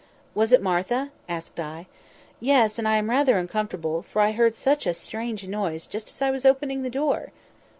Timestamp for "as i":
6.09-6.31